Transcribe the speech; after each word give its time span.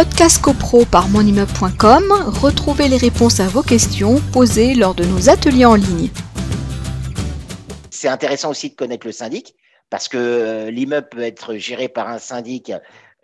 Podcast 0.00 0.40
CoPro 0.40 0.86
par 0.86 1.10
monimmeuble.com, 1.10 2.04
retrouvez 2.40 2.88
les 2.88 2.96
réponses 2.96 3.38
à 3.38 3.48
vos 3.48 3.60
questions 3.60 4.18
posées 4.32 4.74
lors 4.74 4.94
de 4.94 5.04
nos 5.04 5.28
ateliers 5.28 5.66
en 5.66 5.74
ligne. 5.74 6.08
C'est 7.90 8.08
intéressant 8.08 8.48
aussi 8.48 8.70
de 8.70 8.74
connaître 8.74 9.06
le 9.06 9.12
syndic 9.12 9.54
parce 9.90 10.08
que 10.08 10.16
euh, 10.16 10.70
l'immeuble 10.70 11.10
peut 11.10 11.20
être 11.20 11.56
géré 11.56 11.90
par 11.90 12.08
un 12.08 12.18
syndic 12.18 12.72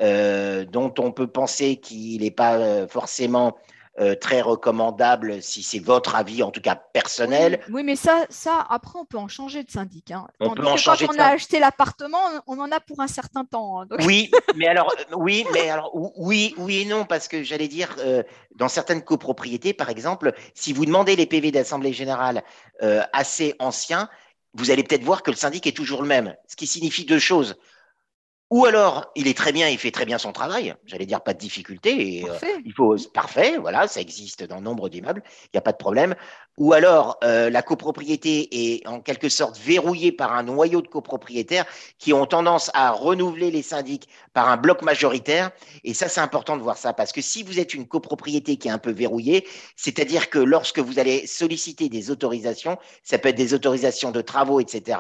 euh, 0.03 0.67
dont 0.67 0.93
on 0.99 1.13
peut 1.13 1.29
penser 1.29 1.77
qu'il 1.77 2.21
n'est 2.21 2.31
pas 2.31 2.59
euh, 2.59 2.87
forcément 2.87 3.57
euh, 3.99 4.15
très 4.15 4.41
recommandable 4.41 5.43
si 5.43 5.63
c'est 5.63 5.79
votre 5.79 6.15
avis, 6.15 6.43
en 6.43 6.51
tout 6.51 6.61
cas 6.61 6.75
personnel. 6.75 7.61
Oui, 7.71 7.83
mais 7.83 7.97
ça, 7.97 8.27
ça, 8.29 8.67
après, 8.69 8.99
on 8.99 9.05
peut 9.05 9.19
en 9.19 9.29
changer 9.29 9.65
de 9.65 9.71
syndic. 9.71 10.11
Hein. 10.11 10.27
On 10.41 10.55
peut 10.55 10.67
en 10.67 10.77
changer 10.77 11.07
quand 11.07 11.15
on 11.15 11.19
a 11.19 11.29
acheté 11.29 11.59
l'appartement, 11.59 12.19
on 12.47 12.59
en 12.59 12.71
a 12.73 12.81
pour 12.81 13.01
un 13.01 13.07
certain 13.07 13.45
temps. 13.45 13.81
Hein, 13.81 13.87
oui, 14.05 14.31
mais 14.55 14.67
alors, 14.67 14.95
oui, 15.17 15.47
mais 15.53 15.71
alors, 15.71 15.91
oui, 15.95 16.55
oui 16.59 16.83
et 16.83 16.85
non, 16.85 17.05
parce 17.05 17.27
que 17.27 17.43
j'allais 17.43 17.69
dire, 17.69 17.97
euh, 17.99 18.23
dans 18.55 18.69
certaines 18.69 19.03
copropriétés, 19.03 19.73
par 19.73 19.89
exemple, 19.89 20.35
si 20.55 20.73
vous 20.73 20.85
demandez 20.85 21.17
les 21.17 21.27
PV 21.27 21.51
d'Assemblée 21.51 21.93
générale 21.93 22.43
euh, 22.83 23.03
assez 23.13 23.55
anciens, 23.59 24.09
vous 24.55 24.71
allez 24.71 24.83
peut-être 24.83 25.05
voir 25.05 25.23
que 25.23 25.31
le 25.31 25.37
syndic 25.37 25.67
est 25.67 25.77
toujours 25.77 26.03
le 26.03 26.09
même, 26.09 26.35
ce 26.49 26.57
qui 26.57 26.67
signifie 26.67 27.05
deux 27.05 27.19
choses. 27.19 27.57
Ou 28.51 28.65
alors, 28.65 29.11
il 29.17 29.27
est 29.27 29.37
très 29.37 29.53
bien, 29.53 29.69
il 29.69 29.77
fait 29.77 29.91
très 29.91 30.05
bien 30.05 30.19
son 30.19 30.33
travail. 30.33 30.75
J'allais 30.85 31.07
dire 31.07 31.21
pas 31.21 31.35
de 31.35 31.39
difficulté. 31.39 32.19
Et, 32.19 32.29
euh, 32.29 32.39
il 32.65 32.73
faut 32.73 32.97
parfait, 33.13 33.57
voilà, 33.59 33.89
ça 33.89 34.01
existe 34.01 34.45
dans 34.45 34.61
nombre 34.61 34.89
d'immeubles, 34.89 35.23
il 35.45 35.51
n'y 35.55 35.59
a 35.59 35.63
pas 35.63 35.73
de 35.73 35.77
problème 35.77 36.15
ou 36.59 36.73
alors 36.73 37.19
euh, 37.23 37.51
la 37.51 37.63
copropriété 37.63 38.77
est 38.77 38.87
en 38.87 39.01
quelque 39.01 39.29
sorte 39.29 39.59
verrouillée 39.59 40.13
par 40.13 40.33
un 40.33 40.43
noyau 40.43 40.81
de 40.81 40.89
copropriétaires 40.89 41.67
qui 41.99 42.13
ont 42.13 42.27
tendance 42.27 42.71
à 42.75 42.91
renouveler 42.93 43.51
les 43.51 43.63
syndics 43.63 44.09
par 44.33 44.49
un 44.49 44.57
bloc 44.57 44.83
majoritaire. 44.83 45.51
Et 45.85 45.93
ça, 45.93 46.09
c'est 46.09 46.21
important 46.21 46.57
de 46.57 46.63
voir 46.63 46.79
ça, 46.79 46.93
parce 46.93 47.13
que 47.13 47.21
si 47.21 47.43
vous 47.43 47.61
êtes 47.61 47.75
une 47.75 47.87
copropriété 47.87 48.57
qui 48.57 48.69
est 48.69 48.71
un 48.71 48.79
peu 48.79 48.91
verrouillée, 48.91 49.47
c'est-à-dire 49.77 50.31
que 50.31 50.39
lorsque 50.39 50.79
vous 50.79 50.99
allez 50.99 51.27
solliciter 51.27 51.89
des 51.89 52.11
autorisations, 52.11 52.79
ça 53.03 53.19
peut 53.19 53.29
être 53.29 53.37
des 53.37 53.55
autorisations 53.55 54.11
de 54.11 54.21
travaux, 54.21 54.61
etc., 54.61 54.99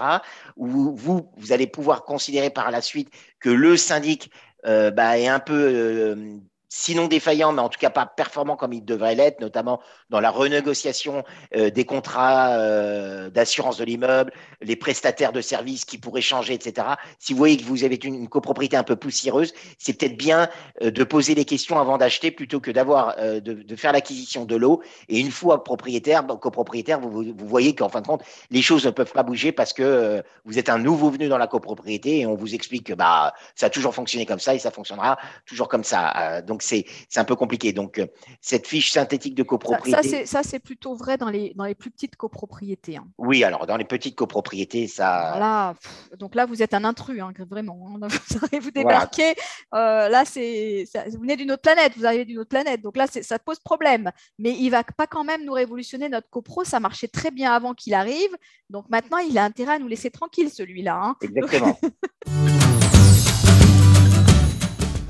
où 0.56 0.94
vous, 0.94 1.30
vous 1.36 1.52
allez 1.52 1.66
pouvoir 1.66 2.04
considérer 2.04 2.50
par 2.50 2.70
la 2.70 2.82
suite 2.82 3.10
que 3.40 3.50
le 3.50 3.76
syndic 3.76 4.30
euh, 4.66 4.90
bah, 4.90 5.18
est 5.18 5.28
un 5.28 5.40
peu... 5.40 6.40
Sinon 6.78 7.08
défaillant, 7.08 7.52
mais 7.52 7.62
en 7.62 7.70
tout 7.70 7.78
cas 7.80 7.88
pas 7.88 8.04
performant 8.04 8.54
comme 8.54 8.74
il 8.74 8.84
devrait 8.84 9.14
l'être, 9.14 9.40
notamment 9.40 9.80
dans 10.10 10.20
la 10.20 10.30
renégociation 10.30 11.24
euh, 11.56 11.70
des 11.70 11.86
contrats 11.86 12.50
euh, 12.50 13.30
d'assurance 13.30 13.78
de 13.78 13.84
l'immeuble, 13.84 14.30
les 14.60 14.76
prestataires 14.76 15.32
de 15.32 15.40
services 15.40 15.86
qui 15.86 15.96
pourraient 15.96 16.20
changer, 16.20 16.52
etc. 16.52 16.86
Si 17.18 17.32
vous 17.32 17.38
voyez 17.38 17.56
que 17.56 17.64
vous 17.64 17.84
avez 17.84 17.98
une, 18.04 18.28
copropriété 18.28 18.76
un 18.76 18.82
peu 18.82 18.94
poussiéreuse, 18.94 19.54
c'est 19.78 19.94
peut-être 19.94 20.18
bien 20.18 20.50
euh, 20.82 20.90
de 20.90 21.02
poser 21.02 21.34
les 21.34 21.46
questions 21.46 21.80
avant 21.80 21.96
d'acheter 21.96 22.30
plutôt 22.30 22.60
que 22.60 22.70
d'avoir 22.70 23.16
de, 23.16 23.76
faire 23.76 23.92
l'acquisition 23.92 24.44
de 24.44 24.54
l'eau. 24.54 24.82
Et 25.08 25.18
une 25.18 25.30
fois 25.30 25.64
propriétaire, 25.64 26.26
copropriétaire, 26.26 27.00
vous, 27.00 27.10
vous 27.10 27.48
voyez 27.48 27.74
qu'en 27.74 27.88
fin 27.88 28.02
de 28.02 28.06
compte, 28.06 28.22
les 28.50 28.60
choses 28.60 28.84
ne 28.84 28.90
peuvent 28.90 29.12
pas 29.12 29.22
bouger 29.22 29.50
parce 29.50 29.72
que 29.72 30.22
vous 30.44 30.58
êtes 30.58 30.68
un 30.68 30.78
nouveau 30.78 31.08
venu 31.08 31.28
dans 31.28 31.38
la 31.38 31.46
copropriété 31.46 32.18
et 32.20 32.26
on 32.26 32.34
vous 32.34 32.54
explique 32.54 32.88
que 32.88 32.92
bah 32.92 33.32
ça 33.54 33.66
a 33.66 33.70
toujours 33.70 33.94
fonctionné 33.94 34.26
comme 34.26 34.40
ça 34.40 34.54
et 34.54 34.58
ça 34.58 34.70
fonctionnera 34.70 35.16
toujours 35.46 35.68
comme 35.68 35.84
ça. 35.84 36.42
donc 36.42 36.65
c'est 36.66 36.84
un 37.16 37.24
peu 37.24 37.36
compliqué. 37.36 37.72
Donc, 37.72 37.98
euh, 37.98 38.06
cette 38.40 38.66
fiche 38.66 38.92
synthétique 38.92 39.34
de 39.34 39.42
copropriété. 39.42 40.26
Ça, 40.26 40.42
c'est 40.42 40.58
plutôt 40.58 40.94
vrai 40.94 41.16
dans 41.16 41.30
les, 41.30 41.52
dans 41.54 41.64
les 41.64 41.74
plus 41.74 41.90
petites 41.90 42.16
copropriétés. 42.16 42.96
Hein. 42.96 43.06
Oui, 43.18 43.44
alors 43.44 43.66
dans 43.66 43.76
les 43.76 43.84
petites 43.84 44.16
copropriétés, 44.16 44.88
ça. 44.88 45.30
Voilà. 45.32 45.74
Donc 46.18 46.34
là, 46.34 46.46
vous 46.46 46.62
êtes 46.62 46.74
un 46.74 46.84
intrus, 46.84 47.20
hein, 47.20 47.32
vraiment. 47.48 47.98
Hein. 48.02 48.08
Vous 48.56 48.60
vous 48.60 48.70
débarquer. 48.70 49.34
Euh, 49.74 50.08
là, 50.08 50.24
c'est 50.24 50.84
vous 51.12 51.20
venez 51.20 51.36
d'une 51.36 51.52
autre 51.52 51.62
planète, 51.62 51.92
vous 51.96 52.06
arrivez 52.06 52.24
d'une 52.24 52.38
autre 52.38 52.48
planète. 52.48 52.80
Donc 52.80 52.96
là, 52.96 53.06
ça 53.06 53.38
pose 53.38 53.58
problème. 53.60 54.10
Mais 54.38 54.52
il 54.52 54.70
va 54.70 54.82
pas 54.82 55.06
quand 55.06 55.24
même 55.24 55.44
nous 55.44 55.52
révolutionner 55.52 56.08
notre 56.08 56.28
copro. 56.30 56.64
Ça 56.64 56.80
marchait 56.80 57.08
très 57.08 57.30
bien 57.30 57.52
avant 57.52 57.74
qu'il 57.74 57.94
arrive. 57.94 58.30
Donc 58.70 58.88
maintenant, 58.88 59.18
il 59.18 59.36
a 59.38 59.44
intérêt 59.44 59.74
à 59.74 59.78
nous 59.78 59.88
laisser 59.88 60.10
tranquille, 60.10 60.50
celui-là. 60.50 61.14
Exactement. 61.22 61.78